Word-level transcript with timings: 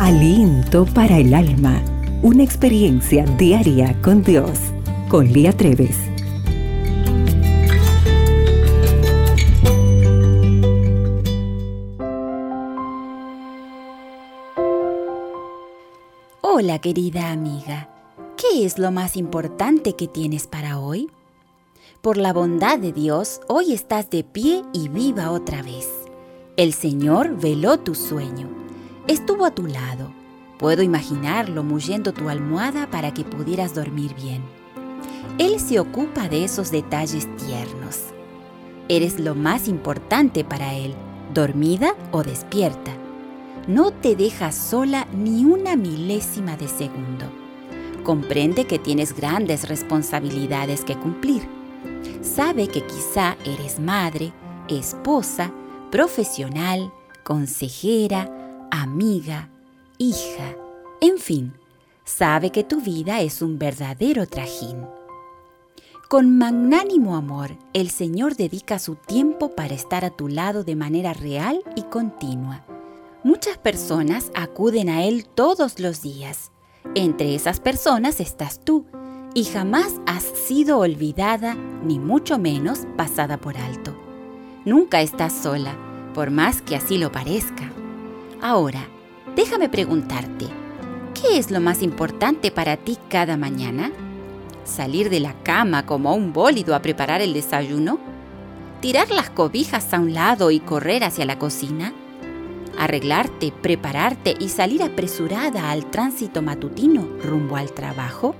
Aliento 0.00 0.86
para 0.86 1.18
el 1.18 1.32
alma. 1.32 1.80
Una 2.20 2.42
experiencia 2.42 3.24
diaria 3.38 3.96
con 4.02 4.24
Dios. 4.24 4.58
Con 5.08 5.32
Lía 5.32 5.52
Treves. 5.52 5.96
Hola 16.42 16.80
querida 16.80 17.30
amiga. 17.30 17.88
¿Qué 18.36 18.66
es 18.66 18.80
lo 18.80 18.90
más 18.90 19.16
importante 19.16 19.94
que 19.94 20.08
tienes 20.08 20.48
para 20.48 20.80
hoy? 20.80 21.08
Por 22.02 22.16
la 22.16 22.32
bondad 22.32 22.80
de 22.80 22.92
Dios, 22.92 23.40
hoy 23.46 23.72
estás 23.72 24.10
de 24.10 24.24
pie 24.24 24.64
y 24.72 24.88
viva 24.88 25.30
otra 25.30 25.62
vez. 25.62 25.88
El 26.56 26.72
Señor 26.72 27.40
veló 27.40 27.78
tu 27.78 27.94
sueño. 27.94 28.63
Estuvo 29.06 29.44
a 29.44 29.50
tu 29.50 29.66
lado. 29.66 30.12
Puedo 30.58 30.82
imaginarlo 30.82 31.62
muyendo 31.62 32.12
tu 32.12 32.28
almohada 32.28 32.90
para 32.90 33.12
que 33.12 33.24
pudieras 33.24 33.74
dormir 33.74 34.14
bien. 34.14 34.42
Él 35.38 35.60
se 35.60 35.80
ocupa 35.80 36.28
de 36.28 36.44
esos 36.44 36.70
detalles 36.70 37.28
tiernos. 37.36 38.00
Eres 38.88 39.18
lo 39.18 39.34
más 39.34 39.68
importante 39.68 40.44
para 40.44 40.74
Él, 40.74 40.94
dormida 41.32 41.94
o 42.12 42.22
despierta. 42.22 42.92
No 43.66 43.90
te 43.90 44.14
deja 44.14 44.52
sola 44.52 45.06
ni 45.12 45.44
una 45.44 45.76
milésima 45.76 46.56
de 46.56 46.68
segundo. 46.68 47.26
Comprende 48.04 48.66
que 48.66 48.78
tienes 48.78 49.16
grandes 49.16 49.68
responsabilidades 49.68 50.84
que 50.84 50.96
cumplir 50.96 51.48
sabe 52.24 52.68
que 52.68 52.82
quizá 52.82 53.36
eres 53.44 53.78
madre, 53.78 54.32
esposa, 54.68 55.52
profesional, 55.90 56.92
consejera, 57.22 58.28
amiga, 58.82 59.48
hija, 59.98 60.56
en 61.00 61.18
fin, 61.18 61.54
sabe 62.04 62.50
que 62.50 62.64
tu 62.64 62.80
vida 62.80 63.20
es 63.20 63.42
un 63.42 63.58
verdadero 63.58 64.26
trajín. 64.26 64.84
Con 66.08 66.36
magnánimo 66.36 67.16
amor, 67.16 67.56
el 67.72 67.90
Señor 67.90 68.36
dedica 68.36 68.78
su 68.78 68.96
tiempo 68.96 69.54
para 69.54 69.74
estar 69.74 70.04
a 70.04 70.10
tu 70.10 70.28
lado 70.28 70.64
de 70.64 70.76
manera 70.76 71.12
real 71.12 71.62
y 71.76 71.82
continua. 71.82 72.64
Muchas 73.22 73.58
personas 73.58 74.30
acuden 74.34 74.88
a 74.88 75.04
Él 75.04 75.26
todos 75.26 75.78
los 75.78 76.02
días. 76.02 76.52
Entre 76.94 77.34
esas 77.34 77.60
personas 77.60 78.20
estás 78.20 78.60
tú, 78.60 78.84
y 79.34 79.44
jamás 79.44 79.94
has 80.06 80.22
sido 80.22 80.78
olvidada 80.78 81.54
ni 81.54 81.98
mucho 81.98 82.38
menos 82.38 82.86
pasada 82.96 83.36
por 83.38 83.56
alto. 83.56 83.96
Nunca 84.64 85.00
estás 85.00 85.32
sola, 85.32 85.76
por 86.14 86.30
más 86.30 86.62
que 86.62 86.76
así 86.76 86.98
lo 86.98 87.10
parezca. 87.10 87.73
Ahora, 88.44 88.86
déjame 89.34 89.70
preguntarte, 89.70 90.48
¿qué 91.14 91.38
es 91.38 91.50
lo 91.50 91.62
más 91.62 91.80
importante 91.80 92.50
para 92.50 92.76
ti 92.76 92.98
cada 93.08 93.38
mañana? 93.38 93.90
¿Salir 94.64 95.08
de 95.08 95.20
la 95.20 95.32
cama 95.42 95.86
como 95.86 96.14
un 96.14 96.34
bólido 96.34 96.74
a 96.74 96.82
preparar 96.82 97.22
el 97.22 97.32
desayuno? 97.32 97.98
¿Tirar 98.82 99.10
las 99.10 99.30
cobijas 99.30 99.94
a 99.94 99.98
un 99.98 100.12
lado 100.12 100.50
y 100.50 100.60
correr 100.60 101.04
hacia 101.04 101.24
la 101.24 101.38
cocina? 101.38 101.94
¿Arreglarte, 102.78 103.50
prepararte 103.50 104.34
y 104.38 104.50
salir 104.50 104.82
apresurada 104.82 105.70
al 105.70 105.90
tránsito 105.90 106.42
matutino 106.42 107.08
rumbo 107.22 107.56
al 107.56 107.72
trabajo? 107.72 108.34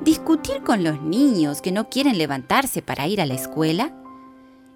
discutir 0.00 0.62
con 0.62 0.82
los 0.82 1.02
niños 1.02 1.60
que 1.60 1.70
no 1.70 1.90
quieren 1.90 2.16
levantarse 2.16 2.80
para 2.80 3.06
ir 3.06 3.20
a 3.20 3.26
la 3.26 3.34
escuela, 3.34 3.92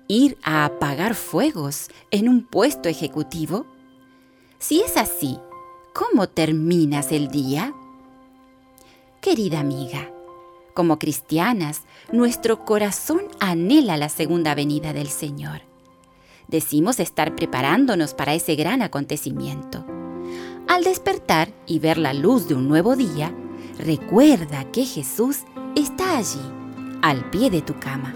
ir 0.09 0.39
a 0.43 0.67
apagar 0.67 1.15
fuegos 1.15 1.89
en 2.11 2.28
un 2.28 2.45
puesto 2.45 2.89
ejecutivo. 2.91 3.67
Si 4.59 4.81
es 4.81 4.97
así, 4.97 5.39
¿cómo 5.93 6.29
terminas 6.29 7.12
el 7.12 7.29
día? 7.29 7.75
Querida 9.21 9.61
amiga, 9.61 10.11
como 10.75 10.99
cristianas, 10.99 11.83
nuestro 12.12 12.65
corazón 12.65 13.22
anhela 13.41 13.97
la 13.97 14.09
segunda 14.09 14.55
venida 14.55 14.93
del 14.93 15.09
Señor. 15.09 15.62
Decimos 16.49 17.00
estar 17.00 17.34
preparándonos 17.34 18.15
para 18.15 18.34
ese 18.34 18.55
gran 18.55 18.83
acontecimiento. 18.83 19.84
Al 20.69 20.84
despertar 20.84 21.49
y 21.67 21.78
ver 21.78 21.99
la 21.99 22.15
luz 22.15 22.49
de 22.49 22.55
un 22.55 22.69
nuevo 22.69 22.97
día, 22.97 23.34
Recuerda 23.78 24.65
que 24.73 24.87
Jesús 24.87 25.41
está 25.75 26.17
allí, 26.17 26.41
al 27.03 27.28
pie 27.31 27.50
de 27.50 27.61
tu 27.61 27.78
cama, 27.78 28.15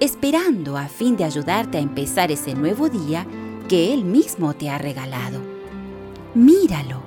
esperando 0.00 0.76
a 0.76 0.88
fin 0.88 1.16
de 1.16 1.22
ayudarte 1.22 1.78
a 1.78 1.80
empezar 1.80 2.32
ese 2.32 2.54
nuevo 2.54 2.88
día 2.88 3.24
que 3.68 3.94
Él 3.94 4.04
mismo 4.04 4.54
te 4.54 4.68
ha 4.68 4.78
regalado. 4.78 5.40
Míralo. 6.36 7.02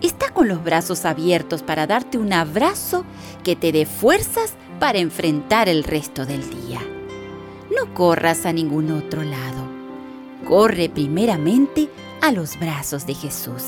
Está 0.00 0.32
con 0.32 0.46
los 0.46 0.62
brazos 0.62 1.04
abiertos 1.04 1.64
para 1.64 1.88
darte 1.88 2.18
un 2.18 2.32
abrazo 2.32 3.04
que 3.42 3.56
te 3.56 3.72
dé 3.72 3.84
fuerzas 3.84 4.54
para 4.78 5.00
enfrentar 5.00 5.68
el 5.68 5.82
resto 5.82 6.24
del 6.24 6.48
día. 6.48 6.78
No 7.76 7.92
corras 7.94 8.46
a 8.46 8.52
ningún 8.52 8.92
otro 8.92 9.24
lado. 9.24 9.64
Corre 10.46 10.88
primeramente 10.88 11.88
a 12.22 12.30
los 12.30 12.60
brazos 12.60 13.06
de 13.06 13.14
Jesús. 13.14 13.64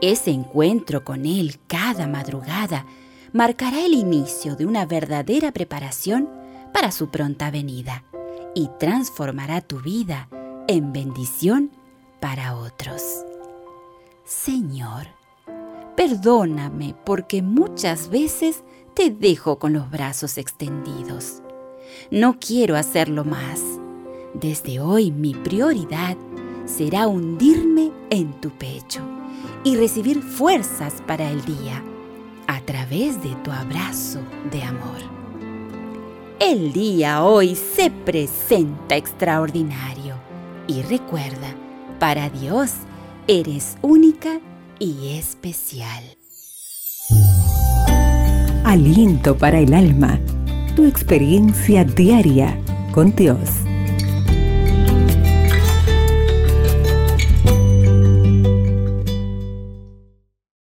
Ese 0.00 0.32
encuentro 0.32 1.04
con 1.04 1.24
Él 1.24 1.60
cada 1.68 2.08
madrugada 2.08 2.86
marcará 3.32 3.86
el 3.86 3.94
inicio 3.94 4.56
de 4.56 4.66
una 4.66 4.86
verdadera 4.86 5.52
preparación 5.52 6.28
para 6.72 6.90
su 6.90 7.10
pronta 7.10 7.52
venida 7.52 8.02
y 8.56 8.70
transformará 8.80 9.60
tu 9.60 9.80
vida 9.80 10.28
en 10.66 10.92
bendición 10.92 11.70
para 12.18 12.56
otros. 12.56 13.24
Señor, 14.24 15.08
perdóname 15.98 16.94
porque 17.04 17.42
muchas 17.42 18.08
veces 18.08 18.64
te 18.94 19.10
dejo 19.10 19.58
con 19.58 19.74
los 19.74 19.90
brazos 19.90 20.38
extendidos. 20.38 21.42
No 22.10 22.38
quiero 22.40 22.76
hacerlo 22.76 23.26
más. 23.26 23.60
Desde 24.32 24.80
hoy 24.80 25.10
mi 25.12 25.34
prioridad 25.34 26.16
será 26.64 27.06
hundirme 27.06 27.92
en 28.08 28.40
tu 28.40 28.48
pecho 28.48 29.02
y 29.62 29.76
recibir 29.76 30.22
fuerzas 30.22 31.02
para 31.06 31.30
el 31.30 31.44
día 31.44 31.84
a 32.46 32.62
través 32.62 33.22
de 33.22 33.34
tu 33.44 33.52
abrazo 33.52 34.20
de 34.50 34.62
amor. 34.62 35.02
El 36.40 36.72
día 36.72 37.22
hoy 37.22 37.54
se 37.54 37.90
presenta 37.90 38.96
extraordinario 38.96 40.14
y 40.66 40.80
recuerda, 40.80 41.54
para 42.00 42.30
Dios 42.30 42.72
eres 43.26 43.78
única 43.80 44.40
y 44.78 45.16
especial. 45.18 46.02
Aliento 48.64 49.36
para 49.36 49.60
el 49.60 49.72
alma, 49.72 50.20
tu 50.76 50.84
experiencia 50.84 51.84
diaria 51.84 52.58
con 52.92 53.14
Dios. 53.14 53.38